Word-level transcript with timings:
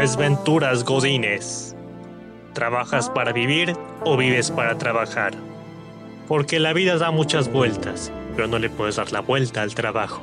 Desventuras 0.00 0.84
Godines. 0.84 1.76
¿Trabajas 2.54 3.10
para 3.10 3.32
vivir 3.32 3.74
o 4.04 4.16
vives 4.16 4.50
para 4.50 4.76
trabajar? 4.76 5.34
Porque 6.26 6.58
la 6.58 6.72
vida 6.72 6.96
da 6.96 7.10
muchas 7.10 7.52
vueltas, 7.52 8.10
pero 8.34 8.48
no 8.48 8.58
le 8.58 8.70
puedes 8.70 8.96
dar 8.96 9.12
la 9.12 9.20
vuelta 9.20 9.62
al 9.62 9.74
trabajo. 9.74 10.22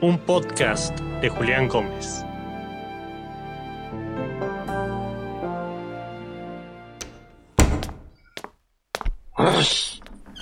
Un 0.00 0.18
podcast 0.18 0.98
de 1.22 1.28
Julián 1.30 1.68
Gómez. 1.68 2.24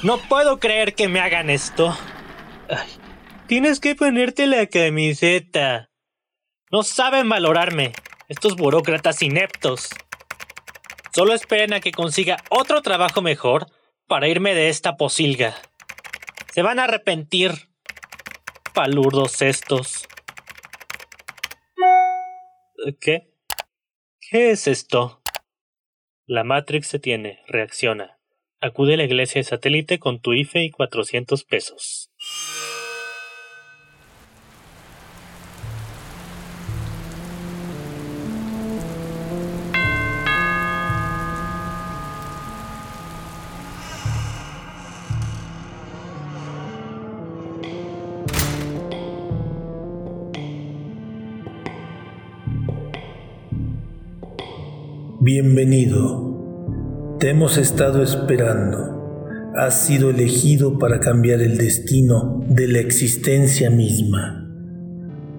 No 0.02 0.16
puedo 0.28 0.58
creer 0.58 0.94
que 0.94 1.06
me 1.06 1.20
hagan 1.20 1.50
esto. 1.50 1.96
Tienes 3.46 3.78
que 3.78 3.94
ponerte 3.94 4.46
la 4.46 4.66
camiseta. 4.66 5.87
No 6.70 6.82
saben 6.82 7.30
valorarme, 7.30 7.92
estos 8.28 8.56
burócratas 8.56 9.22
ineptos. 9.22 9.88
Solo 11.14 11.32
esperen 11.32 11.72
a 11.72 11.80
que 11.80 11.92
consiga 11.92 12.36
otro 12.50 12.82
trabajo 12.82 13.22
mejor 13.22 13.66
para 14.06 14.28
irme 14.28 14.54
de 14.54 14.68
esta 14.68 14.98
posilga. 14.98 15.54
Se 16.52 16.60
van 16.60 16.78
a 16.78 16.84
arrepentir. 16.84 17.52
Palurdos 18.74 19.40
estos. 19.40 20.06
¿Qué? 23.00 23.32
¿Qué 24.20 24.50
es 24.50 24.66
esto? 24.66 25.22
La 26.26 26.44
Matrix 26.44 26.86
se 26.86 26.98
tiene, 26.98 27.42
reacciona. 27.46 28.18
Acude 28.60 28.94
a 28.94 28.96
la 28.98 29.04
iglesia 29.04 29.38
de 29.38 29.44
satélite 29.44 29.98
con 29.98 30.20
tu 30.20 30.34
IFE 30.34 30.64
y 30.64 30.70
400 30.70 31.44
pesos. 31.44 32.12
Bienvenido. 55.20 57.16
Te 57.18 57.30
hemos 57.30 57.58
estado 57.58 58.04
esperando. 58.04 59.50
Has 59.56 59.84
sido 59.84 60.10
elegido 60.10 60.78
para 60.78 61.00
cambiar 61.00 61.40
el 61.40 61.58
destino 61.58 62.44
de 62.48 62.68
la 62.68 62.78
existencia 62.78 63.68
misma. 63.68 64.48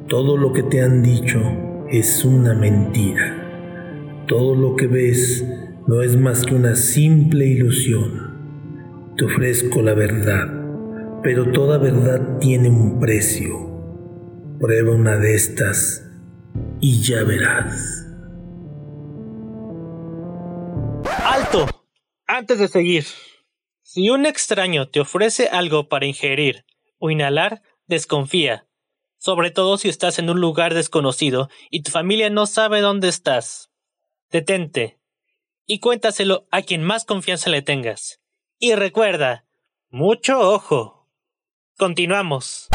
Todo 0.09 0.35
lo 0.35 0.51
que 0.51 0.63
te 0.63 0.81
han 0.81 1.01
dicho 1.01 1.41
es 1.89 2.25
una 2.25 2.55
mentira. 2.55 4.25
Todo 4.27 4.53
lo 4.53 4.75
que 4.75 4.87
ves 4.87 5.47
no 5.87 6.01
es 6.01 6.17
más 6.17 6.43
que 6.43 6.55
una 6.55 6.75
simple 6.75 7.45
ilusión. 7.45 9.13
Te 9.15 9.23
ofrezco 9.23 9.81
la 9.81 9.93
verdad, 9.93 11.21
pero 11.23 11.53
toda 11.53 11.77
verdad 11.77 12.37
tiene 12.39 12.67
un 12.69 12.99
precio. 12.99 13.55
Prueba 14.59 14.93
una 14.93 15.15
de 15.15 15.35
estas 15.35 16.05
y 16.81 16.99
ya 16.99 17.23
verás. 17.23 18.08
Antes 22.39 22.57
de 22.57 22.69
seguir, 22.69 23.05
si 23.81 24.09
un 24.09 24.25
extraño 24.25 24.87
te 24.87 25.01
ofrece 25.01 25.49
algo 25.49 25.89
para 25.89 26.05
ingerir 26.05 26.63
o 26.97 27.09
inhalar, 27.09 27.61
desconfía, 27.85 28.65
sobre 29.17 29.51
todo 29.51 29.77
si 29.77 29.89
estás 29.89 30.19
en 30.19 30.29
un 30.29 30.39
lugar 30.39 30.73
desconocido 30.73 31.49
y 31.69 31.83
tu 31.83 31.91
familia 31.91 32.29
no 32.29 32.45
sabe 32.45 32.79
dónde 32.79 33.09
estás. 33.09 33.71
Detente 34.31 35.01
y 35.65 35.81
cuéntaselo 35.81 36.47
a 36.49 36.61
quien 36.61 36.81
más 36.81 37.03
confianza 37.03 37.49
le 37.49 37.61
tengas. 37.61 38.21
Y 38.57 38.73
recuerda, 38.73 39.45
mucho 39.89 40.39
ojo. 40.39 41.09
Continuamos. 41.77 42.69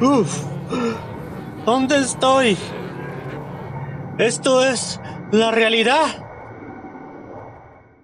Uf, 0.00 0.42
¿dónde 1.64 1.96
estoy? 1.96 2.54
¿Esto 4.18 4.62
es 4.66 5.00
la 5.32 5.50
realidad? 5.50 6.04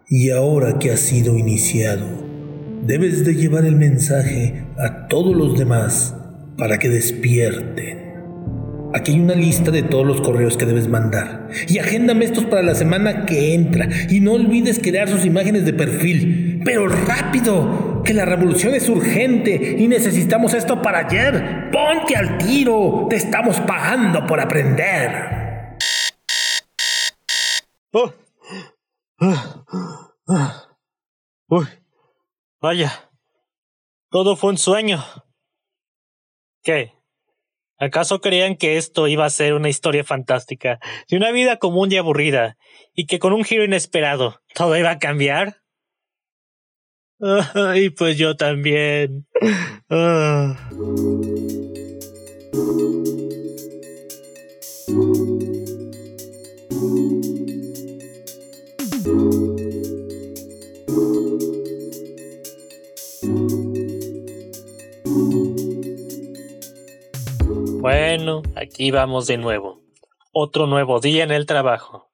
Y 0.08 0.30
ahora 0.30 0.78
que 0.78 0.90
has 0.90 1.00
sido 1.00 1.36
iniciado, 1.36 2.06
debes 2.82 3.26
de 3.26 3.34
llevar 3.34 3.66
el 3.66 3.76
mensaje 3.76 4.64
a 4.78 5.06
todos 5.08 5.36
los 5.36 5.58
demás 5.58 6.16
para 6.56 6.78
que 6.78 6.88
despierten. 6.88 8.02
Aquí 8.94 9.12
hay 9.12 9.20
una 9.20 9.34
lista 9.34 9.70
de 9.70 9.82
todos 9.82 10.06
los 10.06 10.22
correos 10.22 10.56
que 10.56 10.64
debes 10.64 10.88
mandar. 10.88 11.48
Y 11.68 11.78
agéndame 11.78 12.24
estos 12.24 12.44
para 12.44 12.62
la 12.62 12.74
semana 12.74 13.26
que 13.26 13.54
entra. 13.54 13.88
Y 14.08 14.20
no 14.20 14.32
olvides 14.32 14.78
crear 14.78 15.08
sus 15.10 15.26
imágenes 15.26 15.66
de 15.66 15.74
perfil. 15.74 16.62
Pero 16.64 16.88
rápido, 16.88 17.91
que 18.04 18.14
la 18.14 18.24
revolución 18.24 18.74
es 18.74 18.88
urgente 18.88 19.76
y 19.78 19.88
necesitamos 19.88 20.54
esto 20.54 20.80
para 20.82 21.06
ayer. 21.06 21.70
Ponte 21.70 22.16
al 22.16 22.38
tiro. 22.38 23.06
Te 23.08 23.16
estamos 23.16 23.60
pagando 23.60 24.26
por 24.26 24.40
aprender. 24.40 25.78
Oh. 27.92 28.12
Uy, 31.48 31.66
vaya. 32.60 33.10
Todo 34.10 34.36
fue 34.36 34.50
un 34.50 34.58
sueño. 34.58 35.04
¿Qué? 36.62 36.92
¿Acaso 37.78 38.20
creían 38.20 38.56
que 38.56 38.76
esto 38.76 39.08
iba 39.08 39.24
a 39.24 39.30
ser 39.30 39.54
una 39.54 39.68
historia 39.68 40.04
fantástica, 40.04 40.78
de 41.08 41.16
una 41.16 41.32
vida 41.32 41.58
común 41.58 41.90
y 41.90 41.96
aburrida, 41.96 42.56
y 42.94 43.06
que 43.06 43.18
con 43.18 43.32
un 43.32 43.42
giro 43.42 43.64
inesperado 43.64 44.40
todo 44.54 44.76
iba 44.76 44.90
a 44.90 44.98
cambiar? 45.00 45.61
y 47.76 47.90
pues 47.90 48.18
yo 48.18 48.36
también. 48.36 49.26
Ah. 49.94 50.56
Bueno, 67.80 68.42
aquí 68.56 68.90
vamos 68.90 69.26
de 69.26 69.36
nuevo. 69.36 69.82
Otro 70.32 70.66
nuevo 70.66 71.00
día 71.00 71.24
en 71.24 71.30
el 71.30 71.44
trabajo. 71.44 72.10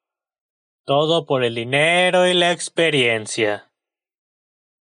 Todo 0.84 1.24
por 1.24 1.44
el 1.44 1.54
dinero 1.54 2.26
y 2.26 2.34
la 2.34 2.50
experiencia. 2.50 3.67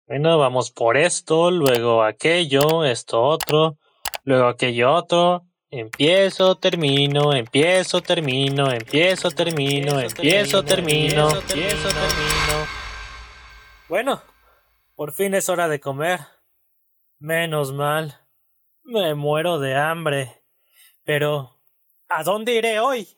Bueno, 0.07 0.37
vamos 0.37 0.71
por 0.71 0.99
esto, 0.99 1.51
luego 1.51 2.03
aquello, 2.03 2.85
esto 2.85 3.23
otro, 3.23 3.79
luego 4.25 4.49
aquello 4.49 4.93
otro. 4.93 5.47
Empiezo, 5.71 6.57
termino, 6.57 7.33
empiezo, 7.33 8.03
termino, 8.03 8.71
empiezo, 8.71 9.31
termino, 9.31 9.99
empiezo, 9.99 10.63
termino, 10.63 11.31
empiezo, 11.31 11.89
termino. 11.89 12.67
Bueno, 13.89 14.23
por 14.95 15.13
fin 15.13 15.33
es 15.33 15.49
hora 15.49 15.69
de 15.69 15.81
comer. 15.81 16.21
Menos 17.19 17.73
mal. 17.73 18.21
Me 18.83 19.15
muero 19.15 19.59
de 19.59 19.75
hambre. 19.75 20.43
Pero, 21.05 21.63
¿a 22.09 22.23
dónde 22.25 22.55
iré 22.55 22.79
hoy? 22.79 23.09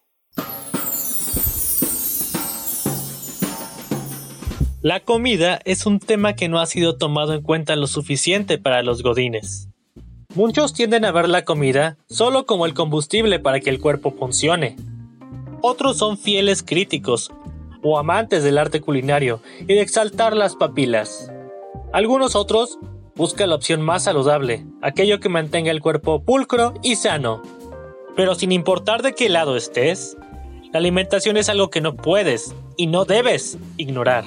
La 4.87 5.01
comida 5.01 5.59
es 5.65 5.85
un 5.85 5.99
tema 5.99 6.35
que 6.35 6.49
no 6.49 6.61
ha 6.61 6.67
sido 6.67 6.97
tomado 6.97 7.35
en 7.35 7.43
cuenta 7.43 7.75
lo 7.75 7.89
suficiente 7.89 8.57
para 8.57 8.85
los 8.85 9.03
godines. 9.03 9.69
Muchos 10.37 10.75
tienden 10.75 11.05
a 11.05 11.11
ver 11.11 11.29
la 11.29 11.45
comida 11.45 11.97
solo 12.09 12.47
como 12.47 12.67
el 12.67 12.73
combustible 12.73 13.41
para 13.41 13.59
que 13.59 13.69
el 13.69 13.81
cuerpo 13.81 14.15
funcione. 14.17 14.77
Otros 15.61 15.99
son 15.99 16.17
fieles 16.17 16.63
críticos 16.63 17.33
o 17.83 17.99
amantes 17.99 18.45
del 18.45 18.59
arte 18.59 18.81
culinario 18.81 19.41
y 19.63 19.75
de 19.75 19.81
exaltar 19.81 20.37
las 20.37 20.55
papilas. 20.55 21.33
Algunos 21.93 22.37
otros 22.37 22.79
buscan 23.17 23.49
la 23.49 23.57
opción 23.57 23.83
más 23.83 24.05
saludable, 24.05 24.67
aquello 24.83 25.19
que 25.19 25.29
mantenga 25.29 25.73
el 25.73 25.81
cuerpo 25.81 26.23
pulcro 26.23 26.75
y 26.85 26.95
sano. 26.95 27.43
Pero 28.15 28.37
sin 28.37 28.53
importar 28.53 29.03
de 29.03 29.15
qué 29.15 29.31
lado 29.31 29.57
estés, 29.57 30.17
la 30.73 30.79
alimentación 30.79 31.37
es 31.39 31.49
algo 31.49 31.71
que 31.71 31.81
no 31.81 31.97
puedes 31.97 32.55
y 32.77 32.87
no 32.87 33.05
debes 33.05 33.59
ignorar. 33.79 34.23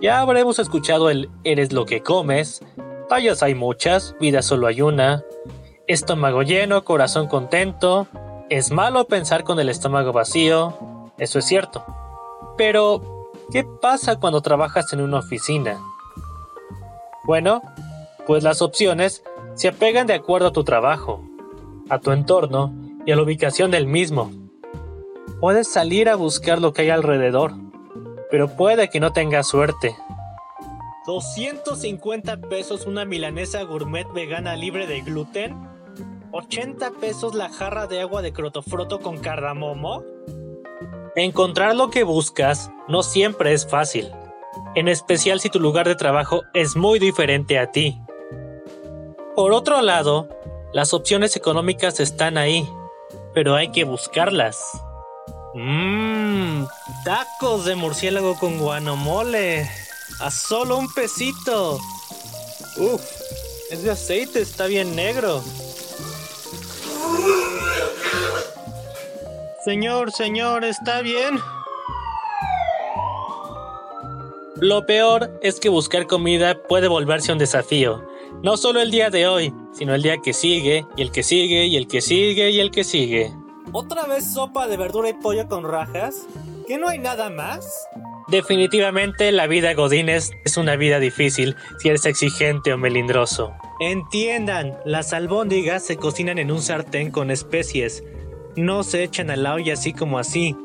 Ya 0.00 0.20
habremos 0.20 0.60
escuchado 0.60 1.10
el 1.10 1.28
eres 1.42 1.72
lo 1.72 1.84
que 1.84 2.04
comes, 2.04 2.62
tallas 3.08 3.42
hay 3.42 3.56
muchas, 3.56 4.14
vida 4.20 4.42
solo 4.42 4.68
hay 4.68 4.80
una, 4.80 5.24
estómago 5.88 6.42
lleno, 6.42 6.84
corazón 6.84 7.26
contento, 7.26 8.06
Es 8.48 8.70
malo 8.70 9.06
pensar 9.06 9.42
con 9.42 9.58
el 9.58 9.68
estómago 9.68 10.12
vacío, 10.12 11.10
eso 11.18 11.40
es 11.40 11.44
cierto. 11.44 11.84
Pero, 12.56 13.32
¿qué 13.52 13.64
pasa 13.64 14.20
cuando 14.20 14.40
trabajas 14.40 14.92
en 14.92 15.00
una 15.00 15.18
oficina? 15.18 15.78
Bueno, 17.24 17.60
pues 18.26 18.44
las 18.44 18.62
opciones 18.62 19.24
se 19.54 19.68
apegan 19.68 20.06
de 20.06 20.14
acuerdo 20.14 20.48
a 20.48 20.52
tu 20.52 20.62
trabajo, 20.62 21.20
a 21.90 21.98
tu 21.98 22.12
entorno 22.12 22.72
y 23.04 23.10
a 23.10 23.16
la 23.16 23.22
ubicación 23.22 23.70
del 23.72 23.86
mismo. 23.86 24.30
Puedes 25.40 25.68
salir 25.68 26.08
a 26.08 26.14
buscar 26.14 26.60
lo 26.60 26.72
que 26.72 26.82
hay 26.82 26.90
alrededor, 26.90 27.52
pero 28.30 28.48
puede 28.48 28.88
que 28.88 29.00
no 29.00 29.12
tengas 29.12 29.48
suerte. 29.48 29.96
250 31.06 32.36
pesos 32.48 32.86
una 32.86 33.04
milanesa 33.04 33.62
gourmet 33.62 34.06
vegana 34.12 34.56
libre 34.56 34.86
de 34.86 35.00
gluten. 35.00 35.56
80 36.32 36.90
pesos 37.00 37.34
la 37.34 37.48
jarra 37.48 37.86
de 37.86 38.02
agua 38.02 38.20
de 38.20 38.32
crotofroto 38.32 39.00
con 39.00 39.18
cardamomo. 39.18 40.02
Encontrar 41.16 41.74
lo 41.74 41.90
que 41.90 42.04
buscas 42.04 42.70
no 42.86 43.02
siempre 43.02 43.54
es 43.54 43.66
fácil, 43.66 44.12
en 44.74 44.88
especial 44.88 45.40
si 45.40 45.48
tu 45.48 45.58
lugar 45.58 45.88
de 45.88 45.94
trabajo 45.94 46.42
es 46.52 46.76
muy 46.76 46.98
diferente 46.98 47.58
a 47.58 47.70
ti. 47.70 47.98
Por 49.34 49.52
otro 49.52 49.80
lado, 49.80 50.28
las 50.72 50.92
opciones 50.92 51.34
económicas 51.36 52.00
están 52.00 52.36
ahí, 52.36 52.68
pero 53.32 53.54
hay 53.54 53.68
que 53.68 53.84
buscarlas. 53.84 54.60
Mmm, 55.60 56.66
tacos 57.04 57.64
de 57.64 57.74
murciélago 57.74 58.38
con 58.38 58.58
guanomole. 58.58 59.68
A 60.20 60.30
solo 60.30 60.78
un 60.78 60.92
pesito. 60.92 61.80
Uf, 62.76 63.02
ese 63.68 63.90
aceite 63.90 64.40
está 64.40 64.66
bien 64.66 64.94
negro. 64.94 65.42
Señor, 69.64 70.12
señor, 70.12 70.64
¿está 70.64 71.02
bien? 71.02 71.40
Lo 74.60 74.86
peor 74.86 75.40
es 75.42 75.58
que 75.58 75.68
buscar 75.68 76.06
comida 76.06 76.62
puede 76.68 76.86
volverse 76.86 77.32
un 77.32 77.38
desafío. 77.38 78.08
No 78.44 78.56
solo 78.56 78.80
el 78.80 78.92
día 78.92 79.10
de 79.10 79.26
hoy, 79.26 79.52
sino 79.72 79.92
el 79.96 80.02
día 80.02 80.18
que 80.18 80.32
sigue, 80.32 80.86
y 80.96 81.02
el 81.02 81.10
que 81.10 81.24
sigue, 81.24 81.66
y 81.66 81.76
el 81.76 81.88
que 81.88 82.00
sigue, 82.00 82.50
y 82.50 82.60
el 82.60 82.70
que 82.70 82.84
sigue. 82.84 83.32
¿Otra 83.72 84.06
vez 84.06 84.32
sopa 84.32 84.66
de 84.66 84.76
verdura 84.76 85.10
y 85.10 85.14
pollo 85.14 85.46
con 85.48 85.64
rajas? 85.64 86.26
¿Que 86.66 86.78
no 86.78 86.88
hay 86.88 86.98
nada 86.98 87.28
más? 87.28 87.86
Definitivamente 88.28 89.32
la 89.32 89.46
vida 89.46 89.74
Godínez 89.74 90.30
es 90.44 90.56
una 90.56 90.76
vida 90.76 91.00
difícil 91.00 91.56
si 91.78 91.88
eres 91.88 92.06
exigente 92.06 92.72
o 92.72 92.78
melindroso. 92.78 93.54
Entiendan, 93.80 94.76
las 94.84 95.12
albóndigas 95.12 95.84
se 95.84 95.96
cocinan 95.96 96.38
en 96.38 96.50
un 96.50 96.60
sartén 96.60 97.10
con 97.10 97.30
especies. 97.30 98.04
No 98.56 98.82
se 98.82 99.02
echan 99.02 99.30
a 99.30 99.36
la 99.36 99.54
olla 99.54 99.74
así 99.74 99.92
como 99.92 100.18
así. 100.18 100.56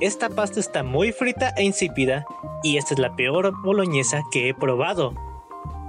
Esta 0.00 0.30
pasta 0.30 0.58
está 0.58 0.82
muy 0.82 1.12
frita 1.12 1.50
e 1.56 1.64
insípida 1.64 2.24
y 2.62 2.76
esta 2.76 2.94
es 2.94 3.00
la 3.00 3.14
peor 3.14 3.52
boloñesa 3.62 4.22
que 4.32 4.48
he 4.48 4.54
probado. 4.54 5.14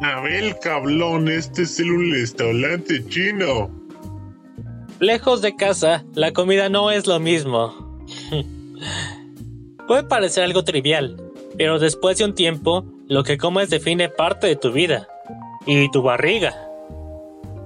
Abel 0.01 0.57
cablón, 0.59 1.29
este 1.29 1.63
es 1.63 1.79
el 1.79 2.11
restaurante 2.11 3.05
chino. 3.07 3.71
Lejos 5.03 5.41
de 5.41 5.57
casa, 5.57 6.05
la 6.15 6.31
comida 6.31 6.69
no 6.69 6.89
es 6.89 7.07
lo 7.07 7.19
mismo. 7.19 7.73
Puede 9.85 10.03
parecer 10.03 10.45
algo 10.45 10.63
trivial, 10.63 11.21
pero 11.57 11.77
después 11.77 12.17
de 12.17 12.23
un 12.23 12.33
tiempo, 12.33 12.85
lo 13.09 13.25
que 13.25 13.38
comes 13.38 13.69
define 13.69 14.07
parte 14.07 14.47
de 14.47 14.55
tu 14.55 14.71
vida. 14.71 15.09
Y 15.65 15.91
tu 15.91 16.03
barriga. 16.03 16.55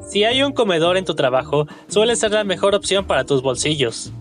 Si 0.10 0.24
hay 0.24 0.42
un 0.42 0.52
comedor 0.52 0.98
en 0.98 1.06
tu 1.06 1.14
trabajo, 1.14 1.68
suele 1.88 2.16
ser 2.16 2.32
la 2.32 2.44
mejor 2.44 2.74
opción 2.74 3.06
para 3.06 3.24
tus 3.24 3.44
bolsillos. 3.44 4.12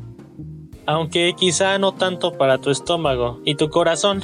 Aunque 0.85 1.35
quizá 1.39 1.79
no 1.79 1.93
tanto 1.93 2.37
para 2.37 2.59
tu 2.59 2.69
estómago 2.69 3.41
y 3.47 3.55
tu 3.55 3.71
corazón. 3.71 4.23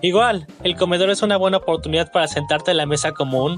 Igual, 0.00 0.46
el 0.62 0.76
comedor 0.76 1.10
es 1.10 1.22
una 1.22 1.36
buena 1.36 1.56
oportunidad 1.56 2.12
para 2.12 2.28
sentarte 2.28 2.70
en 2.70 2.76
la 2.76 2.86
mesa 2.86 3.10
común, 3.10 3.56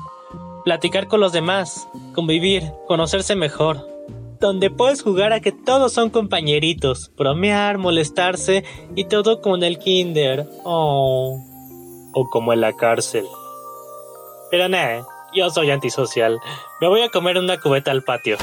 platicar 0.64 1.06
con 1.06 1.20
los 1.20 1.32
demás, 1.32 1.86
convivir, 2.14 2.62
conocerse 2.86 3.36
mejor 3.36 3.89
donde 4.40 4.70
puedes 4.70 5.02
jugar 5.02 5.32
a 5.32 5.40
que 5.40 5.52
todos 5.52 5.92
son 5.92 6.10
compañeritos, 6.10 7.12
bromear, 7.16 7.78
molestarse 7.78 8.64
y 8.96 9.04
todo 9.04 9.40
como 9.42 9.56
en 9.56 9.64
el 9.64 9.78
kinder. 9.78 10.48
Oh. 10.64 11.38
O 12.12 12.28
como 12.30 12.52
en 12.52 12.60
la 12.60 12.72
cárcel. 12.72 13.26
Pero 14.50 14.68
nada, 14.68 15.06
yo 15.32 15.50
soy 15.50 15.70
antisocial. 15.70 16.40
Me 16.80 16.88
voy 16.88 17.02
a 17.02 17.10
comer 17.10 17.38
una 17.38 17.60
cubeta 17.60 17.92
al 17.92 18.02
patio. 18.02 18.36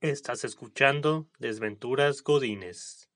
Estás 0.00 0.44
escuchando 0.44 1.26
Desventuras 1.38 2.22
Godines. 2.22 3.08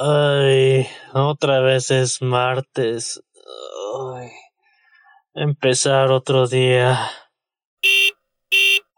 Ay, 0.00 0.88
otra 1.12 1.60
vez 1.60 1.92
es 1.92 2.20
martes. 2.20 3.22
Empezar 5.34 6.10
otro 6.10 6.46
día. 6.46 7.10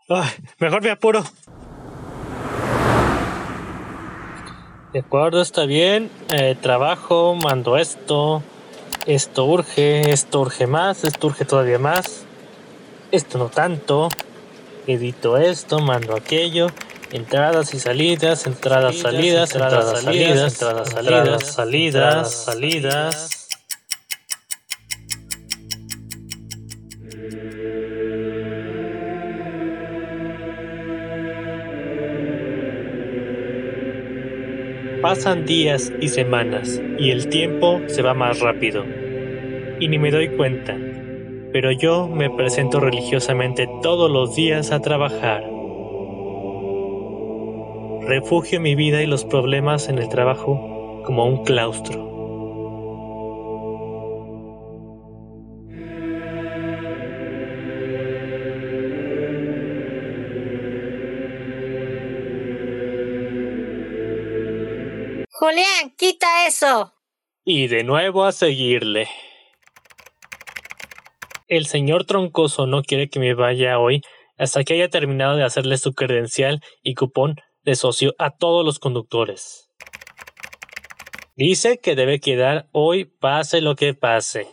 Ay, 0.09 0.31
mejor 0.59 0.83
me 0.83 0.91
apuro. 0.91 1.25
De 4.93 5.01
acuerdo, 5.01 5.43
está 5.43 5.67
bien. 5.67 6.11
Eh, 6.33 6.57
trabajo, 6.61 7.35
mando 7.35 7.77
esto. 7.77 8.43
Esto 9.07 9.45
urge, 9.45 10.11
esto 10.11 10.41
urge 10.41 10.67
más, 10.67 11.05
esto 11.05 11.27
urge 11.29 11.45
todavía 11.45 11.79
más. 11.79 12.25
Esto 13.11 13.39
no 13.39 13.49
tanto. 13.49 14.09
Edito 14.87 15.37
esto, 15.37 15.81
mando 15.81 16.17
aquello. 16.17 16.69
Entradas 17.13 17.75
y 17.75 17.79
salidas, 17.79 18.47
entradas, 18.47 18.97
salidas, 18.97 19.53
entradas, 19.53 20.03
salidas, 20.03 20.53
entradas, 20.53 20.91
salidas, 20.91 21.47
salidas, 21.47 22.45
salidas. 22.45 23.36
Pasan 35.07 35.47
días 35.47 35.93
y 36.01 36.09
semanas 36.09 36.83
y 36.99 37.13
el 37.13 37.29
tiempo 37.29 37.81
se 37.87 38.03
va 38.03 38.13
más 38.13 38.41
rápido. 38.41 38.85
Y 39.79 39.87
ni 39.87 40.01
me 40.01 40.11
doy 40.11 40.31
cuenta. 40.31 40.77
Pero 41.53 41.71
yo 41.71 42.09
me 42.09 42.29
presento 42.29 42.81
religiosamente 42.81 43.69
todos 43.83 44.11
los 44.11 44.35
días 44.35 44.73
a 44.73 44.81
trabajar. 44.81 45.45
Refugio 48.09 48.61
mi 48.61 48.75
vida 48.75 49.01
y 49.01 49.07
los 49.07 49.25
problemas 49.25 49.89
en 49.89 49.99
el 50.01 50.09
trabajo 50.09 51.03
como 51.05 51.25
un 51.25 51.45
claustro. 51.45 52.06
Julián, 65.47 65.95
quita 65.97 66.49
eso. 66.49 66.93
Y 67.45 67.69
de 67.69 67.85
nuevo 67.85 68.25
a 68.25 68.33
seguirle. 68.33 69.09
El 71.47 71.67
señor 71.67 72.05
Troncoso 72.05 72.67
no 72.67 72.83
quiere 72.83 73.09
que 73.09 73.21
me 73.21 73.33
vaya 73.33 73.79
hoy 73.79 74.03
hasta 74.37 74.65
que 74.65 74.75
haya 74.75 74.89
terminado 74.89 75.37
de 75.37 75.45
hacerle 75.45 75.79
su 75.79 75.95
credencial 75.95 76.61
y 76.83 76.95
cupón 76.95 77.37
de 77.63 77.77
socio 77.77 78.17
a 78.19 78.33
todos 78.33 78.65
los 78.65 78.81
conductores. 78.81 79.71
Dice 81.37 81.79
que 81.79 81.95
debe 81.95 82.19
quedar 82.19 82.67
hoy 82.73 83.05
pase 83.05 83.61
lo 83.61 83.77
que 83.77 83.95
pase. 83.95 84.49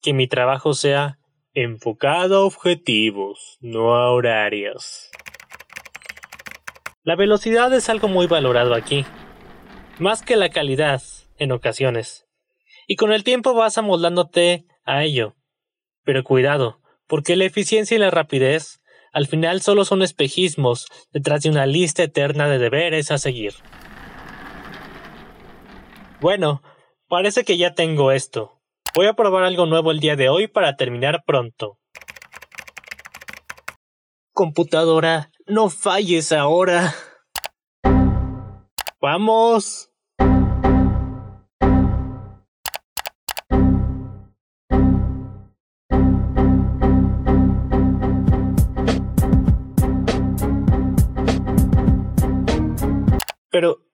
Que 0.00 0.14
mi 0.14 0.26
trabajo 0.26 0.72
sea 0.72 1.18
enfocado 1.52 2.38
a 2.38 2.44
objetivos, 2.46 3.58
no 3.60 3.94
a 3.94 4.10
horarios. 4.10 5.10
La 7.02 7.14
velocidad 7.14 7.70
es 7.74 7.90
algo 7.90 8.08
muy 8.08 8.26
valorado 8.26 8.74
aquí 8.74 9.04
más 10.00 10.22
que 10.22 10.36
la 10.36 10.48
calidad 10.48 11.02
en 11.36 11.52
ocasiones. 11.52 12.26
Y 12.86 12.96
con 12.96 13.12
el 13.12 13.22
tiempo 13.22 13.54
vas 13.54 13.78
amoldándote 13.78 14.64
a 14.84 15.04
ello. 15.04 15.36
Pero 16.04 16.24
cuidado, 16.24 16.80
porque 17.06 17.36
la 17.36 17.44
eficiencia 17.44 17.96
y 17.96 18.00
la 18.00 18.10
rapidez 18.10 18.80
al 19.12 19.26
final 19.26 19.60
solo 19.60 19.84
son 19.84 20.02
espejismos 20.02 20.86
detrás 21.12 21.42
de 21.42 21.50
una 21.50 21.66
lista 21.66 22.02
eterna 22.02 22.48
de 22.48 22.58
deberes 22.58 23.10
a 23.10 23.18
seguir. 23.18 23.54
Bueno, 26.20 26.62
parece 27.08 27.44
que 27.44 27.56
ya 27.56 27.74
tengo 27.74 28.12
esto. 28.12 28.60
Voy 28.94 29.06
a 29.06 29.14
probar 29.14 29.44
algo 29.44 29.66
nuevo 29.66 29.90
el 29.90 30.00
día 30.00 30.16
de 30.16 30.28
hoy 30.28 30.48
para 30.48 30.76
terminar 30.76 31.22
pronto. 31.26 31.78
Computadora, 34.32 35.30
no 35.46 35.68
falles 35.68 36.32
ahora. 36.32 36.94
Vamos. 39.00 39.89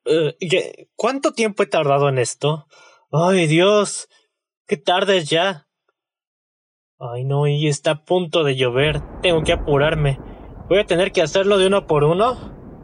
Eh, 0.04 0.88
¿Cuánto 0.94 1.32
tiempo 1.32 1.62
he 1.62 1.66
tardado 1.66 2.08
en 2.08 2.18
esto? 2.18 2.66
¡Ay, 3.12 3.46
Dios! 3.46 4.08
¡Qué 4.66 4.76
tarde 4.76 5.18
es 5.18 5.30
ya! 5.30 5.68
Ay, 6.99 7.25
no, 7.25 7.46
y 7.46 7.68
está 7.68 7.90
a 7.90 8.04
punto 8.04 8.42
de 8.42 8.56
llover. 8.56 9.02
Tengo 9.20 9.42
que 9.42 9.52
apurarme. 9.52 10.18
Voy 10.68 10.78
a 10.78 10.87
tener 10.87 11.12
que 11.12 11.23
hacerlo 11.23 11.58
de 11.58 11.66
uno 11.66 11.87
por 11.87 12.04
uno. 12.04 12.37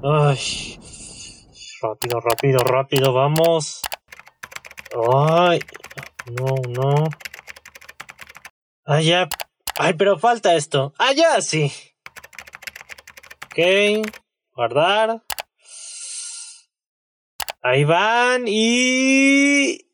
Ay. 0.02 0.78
Rápido, 1.80 2.20
rápido, 2.20 2.58
rápido, 2.58 3.12
vamos. 3.12 3.82
Ay. 5.12 5.60
No, 6.38 6.54
no. 6.68 7.08
Ah, 8.84 9.00
ya. 9.00 9.28
Ay, 9.78 9.94
pero 9.94 10.18
falta 10.18 10.54
esto. 10.54 10.92
Ah, 10.98 11.12
ya, 11.12 11.40
sí. 11.40 11.72
Ok. 13.46 14.06
Guardar. 14.54 15.22
Ahí 17.64 17.84
van 17.84 18.48
y... 18.48 19.86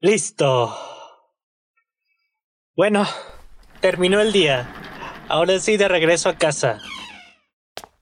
Listo. 0.00 0.76
Bueno, 2.74 3.06
terminó 3.80 4.20
el 4.20 4.32
día. 4.32 4.68
Ahora 5.28 5.60
sí 5.60 5.76
de 5.76 5.86
regreso 5.86 6.28
a 6.28 6.36
casa. 6.36 6.80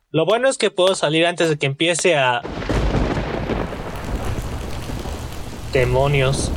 Lo 0.09 0.25
bueno 0.25 0.49
es 0.49 0.57
que 0.57 0.71
puedo 0.71 0.95
salir 0.95 1.27
antes 1.27 1.51
de 1.51 1.59
que 1.59 1.67
empiece 1.67 2.17
a... 2.17 2.41
Demonios. 5.75 6.51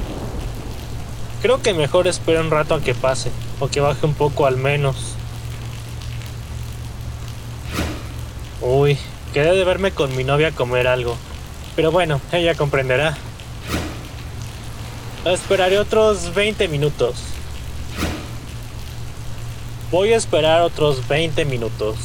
Creo 1.41 1.61
que 1.61 1.73
mejor 1.73 2.07
espero 2.07 2.39
un 2.39 2.49
rato 2.49 2.75
a 2.75 2.81
que 2.81 2.95
pase, 2.95 3.29
o 3.59 3.67
que 3.67 3.81
baje 3.81 4.05
un 4.05 4.13
poco 4.13 4.45
al 4.45 4.55
menos. 4.55 5.17
Uy, 8.61 8.97
quedé 9.33 9.53
de 9.53 9.65
verme 9.65 9.91
con 9.91 10.15
mi 10.15 10.23
novia 10.23 10.47
a 10.47 10.51
comer 10.51 10.87
algo. 10.87 11.17
Pero 11.75 11.91
bueno, 11.91 12.21
ella 12.31 12.55
comprenderá. 12.55 13.17
Esperaré 15.25 15.79
otros 15.79 16.33
20 16.33 16.67
minutos. 16.67 17.15
Voy 19.91 20.13
a 20.13 20.17
esperar 20.17 20.61
otros 20.61 21.07
20 21.07 21.45
minutos. 21.45 21.95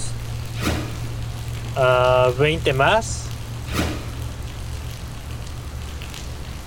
Uh, 1.76 2.32
20 2.38 2.72
más. 2.72 3.24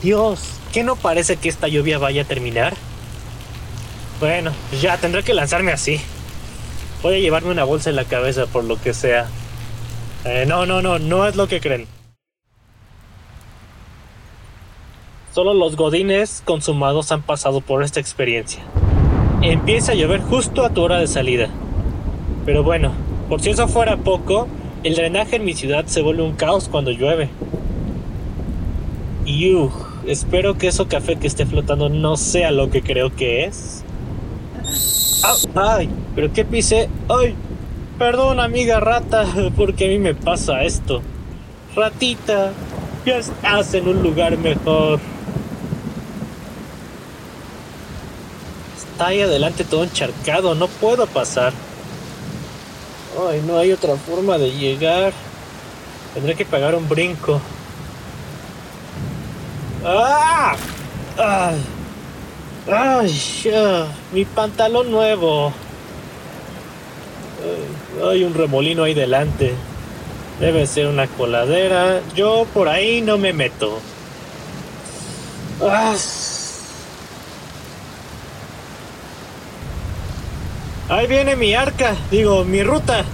Dios, 0.01 0.41
¿qué 0.71 0.83
no 0.83 0.95
parece 0.95 1.37
que 1.37 1.49
esta 1.49 1.67
lluvia 1.67 1.97
vaya 1.97 2.23
a 2.23 2.25
terminar? 2.25 2.73
Bueno, 4.19 4.51
ya 4.81 4.97
tendré 4.97 5.23
que 5.23 5.33
lanzarme 5.33 5.71
así. 5.71 5.99
Voy 7.01 7.15
a 7.15 7.19
llevarme 7.19 7.51
una 7.51 7.63
bolsa 7.63 7.89
en 7.89 7.95
la 7.95 8.05
cabeza 8.05 8.45
por 8.47 8.63
lo 8.63 8.79
que 8.79 8.93
sea. 8.93 9.27
Eh, 10.25 10.45
no, 10.47 10.65
no, 10.65 10.81
no, 10.81 10.99
no 10.99 11.27
es 11.27 11.35
lo 11.35 11.47
que 11.47 11.59
creen. 11.59 11.87
Solo 15.33 15.55
los 15.55 15.75
godines 15.75 16.43
consumados 16.45 17.11
han 17.11 17.23
pasado 17.23 17.59
por 17.59 17.81
esta 17.81 17.99
experiencia. 17.99 18.61
Empieza 19.41 19.93
a 19.93 19.95
llover 19.95 20.21
justo 20.21 20.63
a 20.63 20.69
tu 20.69 20.83
hora 20.83 20.99
de 20.99 21.07
salida. 21.07 21.49
Pero 22.45 22.61
bueno, 22.61 22.91
por 23.29 23.41
si 23.41 23.49
eso 23.49 23.67
fuera 23.67 23.97
poco, 23.97 24.47
el 24.83 24.93
drenaje 24.93 25.37
en 25.37 25.45
mi 25.45 25.55
ciudad 25.55 25.87
se 25.87 26.03
vuelve 26.03 26.21
un 26.21 26.33
caos 26.33 26.69
cuando 26.69 26.91
llueve. 26.91 27.29
Y 29.25 29.51
espero 30.05 30.59
que 30.59 30.67
eso 30.67 30.87
café 30.87 31.15
que 31.15 31.25
esté 31.25 31.47
flotando 31.47 31.89
no 31.89 32.15
sea 32.15 32.51
lo 32.51 32.69
que 32.69 32.83
creo 32.83 33.15
que 33.15 33.45
es. 33.45 33.83
¡Ay! 35.55 35.89
¿Pero 36.13 36.31
qué 36.31 36.45
pise? 36.45 36.89
¡Ay! 37.09 37.33
Perdón, 37.97 38.39
amiga 38.39 38.79
rata, 38.79 39.25
porque 39.57 39.85
a 39.85 39.87
mí 39.87 39.97
me 39.97 40.13
pasa 40.13 40.61
esto. 40.61 41.01
Ratita, 41.75 42.51
ya 43.03 43.17
estás 43.17 43.73
en 43.73 43.87
un 43.87 44.03
lugar 44.03 44.37
mejor. 44.37 44.99
Está 48.93 49.07
ahí 49.07 49.21
adelante 49.21 49.63
todo 49.63 49.83
encharcado, 49.83 50.53
no 50.53 50.67
puedo 50.67 51.07
pasar. 51.07 51.51
Ay, 53.27 53.41
no 53.43 53.57
hay 53.57 53.71
otra 53.71 53.95
forma 53.95 54.37
de 54.37 54.51
llegar. 54.51 55.13
Tendré 56.13 56.35
que 56.35 56.45
pagar 56.45 56.75
un 56.75 56.87
brinco. 56.87 57.41
¡Ah! 59.83 60.55
¡Ay! 61.17 61.63
¡Ay! 62.71 63.21
¡Mi 64.11 64.25
pantalón 64.25 64.91
nuevo! 64.91 65.51
hay 68.11 68.23
un 68.23 68.35
remolino 68.35 68.83
ahí 68.83 68.93
delante. 68.93 69.55
Debe 70.39 70.67
ser 70.67 70.85
una 70.85 71.07
coladera. 71.07 71.99
Yo 72.13 72.45
por 72.53 72.69
ahí 72.69 73.01
no 73.01 73.17
me 73.17 73.33
meto. 73.33 73.79
¡Ah! 75.63 75.95
Ahí 80.89 81.07
viene 81.07 81.35
mi 81.35 81.53
arca, 81.53 81.95
digo, 82.11 82.43
mi 82.43 82.61
ruta. 82.61 83.05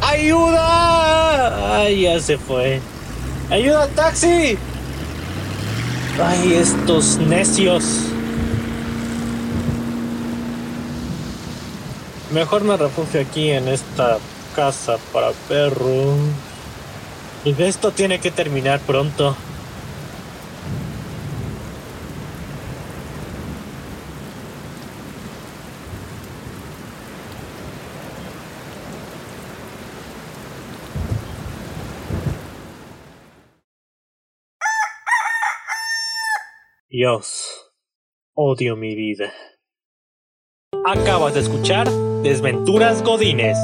¡Ayuda! 0.00 1.80
Ay, 1.80 2.02
ya 2.02 2.20
se 2.20 2.38
fue. 2.38 2.80
¡Ayuda, 3.50 3.88
taxi! 3.88 4.56
Ay, 6.22 6.54
estos 6.54 7.18
necios. 7.18 7.84
Mejor 12.32 12.62
me 12.62 12.76
refugio 12.76 13.22
aquí 13.22 13.50
en 13.50 13.68
esta 13.68 14.18
casa 14.54 14.98
para 15.12 15.32
perros. 15.48 16.18
Y 17.44 17.60
esto 17.62 17.90
tiene 17.90 18.20
que 18.20 18.30
terminar 18.30 18.80
pronto. 18.80 19.36
Dios, 37.00 37.70
odio 38.34 38.74
mi 38.74 38.96
vida. 38.96 39.32
Acabas 40.84 41.34
de 41.34 41.38
escuchar 41.42 41.88
Desventuras 42.24 43.04
Godines. 43.04 43.56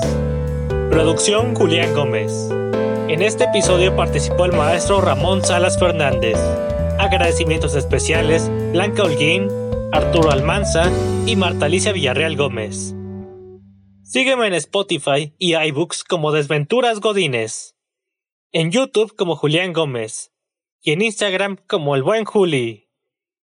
Producción 0.88 1.52
Julián 1.56 1.92
Gómez. 1.96 2.30
En 3.08 3.22
este 3.22 3.42
episodio 3.42 3.96
participó 3.96 4.44
el 4.44 4.52
maestro 4.52 5.00
Ramón 5.00 5.44
Salas 5.44 5.80
Fernández. 5.80 6.38
Agradecimientos 7.00 7.74
especiales 7.74 8.48
Blanca 8.70 9.02
Holguín, 9.02 9.48
Arturo 9.90 10.30
Almanza 10.30 10.88
y 11.26 11.34
Marta 11.34 11.66
Alicia 11.66 11.90
Villarreal 11.90 12.36
Gómez. 12.36 12.94
Sígueme 14.04 14.46
en 14.46 14.54
Spotify 14.54 15.34
y 15.38 15.56
iBooks 15.56 16.04
como 16.04 16.30
Desventuras 16.30 17.00
Godines. 17.00 17.76
En 18.52 18.70
YouTube 18.70 19.16
como 19.16 19.34
Julián 19.34 19.72
Gómez. 19.72 20.32
Y 20.80 20.92
en 20.92 21.02
Instagram 21.02 21.56
como 21.66 21.96
El 21.96 22.04
Buen 22.04 22.26
Juli. 22.26 22.83